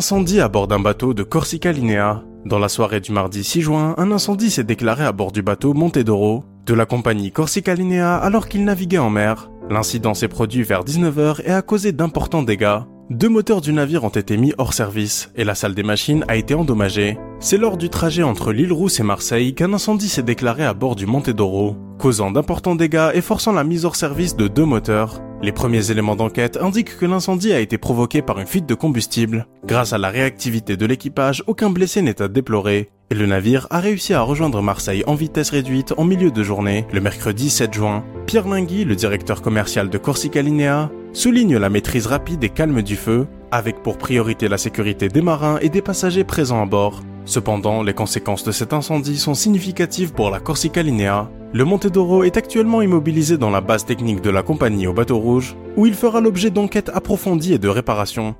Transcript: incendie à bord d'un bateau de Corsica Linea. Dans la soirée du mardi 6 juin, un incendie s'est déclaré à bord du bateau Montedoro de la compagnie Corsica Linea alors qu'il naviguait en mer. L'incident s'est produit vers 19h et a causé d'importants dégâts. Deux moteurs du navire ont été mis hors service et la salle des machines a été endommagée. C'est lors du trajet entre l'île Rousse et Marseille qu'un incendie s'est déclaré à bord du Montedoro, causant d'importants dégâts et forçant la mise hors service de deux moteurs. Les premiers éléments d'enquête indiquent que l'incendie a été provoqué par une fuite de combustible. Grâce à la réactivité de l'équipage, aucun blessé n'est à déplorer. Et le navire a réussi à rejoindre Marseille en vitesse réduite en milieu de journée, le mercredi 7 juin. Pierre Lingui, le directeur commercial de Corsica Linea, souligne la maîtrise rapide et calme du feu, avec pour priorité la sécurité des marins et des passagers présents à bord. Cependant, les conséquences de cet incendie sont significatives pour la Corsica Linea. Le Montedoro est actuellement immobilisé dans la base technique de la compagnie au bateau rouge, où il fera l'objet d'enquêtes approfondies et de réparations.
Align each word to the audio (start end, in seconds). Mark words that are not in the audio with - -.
incendie 0.00 0.40
à 0.40 0.48
bord 0.48 0.66
d'un 0.66 0.80
bateau 0.80 1.12
de 1.12 1.22
Corsica 1.22 1.72
Linea. 1.72 2.22
Dans 2.46 2.58
la 2.58 2.70
soirée 2.70 3.00
du 3.00 3.12
mardi 3.12 3.44
6 3.44 3.60
juin, 3.60 3.94
un 3.98 4.10
incendie 4.12 4.50
s'est 4.50 4.64
déclaré 4.64 5.04
à 5.04 5.12
bord 5.12 5.30
du 5.30 5.42
bateau 5.42 5.74
Montedoro 5.74 6.42
de 6.64 6.72
la 6.72 6.86
compagnie 6.86 7.32
Corsica 7.32 7.74
Linea 7.74 8.16
alors 8.16 8.48
qu'il 8.48 8.64
naviguait 8.64 8.96
en 8.96 9.10
mer. 9.10 9.50
L'incident 9.68 10.14
s'est 10.14 10.26
produit 10.26 10.62
vers 10.62 10.84
19h 10.84 11.42
et 11.44 11.50
a 11.50 11.60
causé 11.60 11.92
d'importants 11.92 12.42
dégâts. 12.42 12.78
Deux 13.10 13.28
moteurs 13.28 13.60
du 13.60 13.74
navire 13.74 14.04
ont 14.04 14.08
été 14.08 14.38
mis 14.38 14.54
hors 14.56 14.72
service 14.72 15.30
et 15.36 15.44
la 15.44 15.54
salle 15.54 15.74
des 15.74 15.82
machines 15.82 16.24
a 16.28 16.36
été 16.36 16.54
endommagée. 16.54 17.18
C'est 17.38 17.58
lors 17.58 17.76
du 17.76 17.90
trajet 17.90 18.22
entre 18.22 18.52
l'île 18.52 18.72
Rousse 18.72 19.00
et 19.00 19.02
Marseille 19.02 19.54
qu'un 19.54 19.74
incendie 19.74 20.08
s'est 20.08 20.22
déclaré 20.22 20.64
à 20.64 20.72
bord 20.72 20.96
du 20.96 21.04
Montedoro, 21.04 21.76
causant 21.98 22.30
d'importants 22.30 22.74
dégâts 22.74 23.10
et 23.12 23.20
forçant 23.20 23.52
la 23.52 23.64
mise 23.64 23.84
hors 23.84 23.96
service 23.96 24.34
de 24.34 24.48
deux 24.48 24.64
moteurs. 24.64 25.20
Les 25.42 25.52
premiers 25.52 25.90
éléments 25.90 26.16
d'enquête 26.16 26.58
indiquent 26.60 26.98
que 26.98 27.06
l'incendie 27.06 27.54
a 27.54 27.60
été 27.60 27.78
provoqué 27.78 28.20
par 28.20 28.38
une 28.38 28.46
fuite 28.46 28.66
de 28.66 28.74
combustible. 28.74 29.46
Grâce 29.64 29.94
à 29.94 29.98
la 29.98 30.10
réactivité 30.10 30.76
de 30.76 30.84
l'équipage, 30.84 31.42
aucun 31.46 31.70
blessé 31.70 32.02
n'est 32.02 32.20
à 32.20 32.28
déplorer. 32.28 32.90
Et 33.10 33.14
le 33.14 33.24
navire 33.24 33.66
a 33.70 33.80
réussi 33.80 34.12
à 34.12 34.20
rejoindre 34.20 34.60
Marseille 34.60 35.02
en 35.06 35.14
vitesse 35.14 35.48
réduite 35.48 35.94
en 35.96 36.04
milieu 36.04 36.30
de 36.30 36.42
journée, 36.42 36.86
le 36.92 37.00
mercredi 37.00 37.48
7 37.48 37.72
juin. 37.72 38.04
Pierre 38.26 38.46
Lingui, 38.46 38.84
le 38.84 38.94
directeur 38.94 39.40
commercial 39.40 39.88
de 39.88 39.96
Corsica 39.96 40.42
Linea, 40.42 40.90
souligne 41.14 41.56
la 41.56 41.70
maîtrise 41.70 42.06
rapide 42.06 42.44
et 42.44 42.50
calme 42.50 42.82
du 42.82 42.96
feu, 42.96 43.26
avec 43.50 43.82
pour 43.82 43.96
priorité 43.96 44.46
la 44.46 44.58
sécurité 44.58 45.08
des 45.08 45.22
marins 45.22 45.58
et 45.62 45.70
des 45.70 45.82
passagers 45.82 46.24
présents 46.24 46.62
à 46.62 46.66
bord. 46.66 47.00
Cependant, 47.24 47.82
les 47.82 47.94
conséquences 47.94 48.44
de 48.44 48.52
cet 48.52 48.74
incendie 48.74 49.18
sont 49.18 49.34
significatives 49.34 50.12
pour 50.12 50.30
la 50.30 50.38
Corsica 50.38 50.82
Linea. 50.82 51.30
Le 51.52 51.64
Montedoro 51.64 52.22
est 52.22 52.36
actuellement 52.36 52.80
immobilisé 52.80 53.36
dans 53.36 53.50
la 53.50 53.60
base 53.60 53.84
technique 53.84 54.20
de 54.20 54.30
la 54.30 54.44
compagnie 54.44 54.86
au 54.86 54.92
bateau 54.92 55.18
rouge, 55.18 55.56
où 55.76 55.84
il 55.84 55.94
fera 55.94 56.20
l'objet 56.20 56.50
d'enquêtes 56.50 56.92
approfondies 56.94 57.54
et 57.54 57.58
de 57.58 57.66
réparations. 57.66 58.36